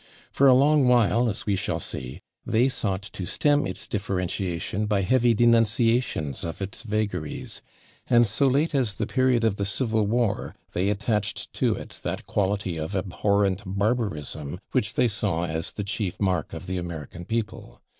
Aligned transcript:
For 0.31 0.47
a 0.47 0.55
long 0.55 0.87
while, 0.87 1.29
as 1.29 1.45
we 1.45 1.55
shall 1.55 1.79
see, 1.79 2.21
they 2.43 2.69
sought 2.69 3.03
to 3.03 3.27
stem 3.27 3.67
its 3.67 3.85
differentiation 3.85 4.87
by 4.87 5.01
heavy 5.03 5.35
denunciations 5.35 6.43
of 6.43 6.59
its 6.59 6.81
vagaries, 6.81 7.61
and 8.07 8.25
so 8.25 8.47
late 8.47 8.73
as 8.73 8.95
the 8.95 9.05
period 9.05 9.43
of 9.43 9.57
the 9.57 9.63
Civil 9.67 10.07
War 10.07 10.55
they 10.73 10.89
attached 10.89 11.53
to 11.53 11.75
it 11.75 11.99
that 12.01 12.25
quality 12.25 12.77
of 12.79 12.95
abhorrent 12.95 13.61
barbarism 13.63 14.59
which 14.71 14.95
they 14.95 15.07
saw 15.07 15.45
as 15.45 15.71
the 15.71 15.83
chief 15.83 16.19
mark 16.19 16.51
of 16.51 16.65
the 16.65 16.79
American 16.79 17.23
people. 17.23 17.79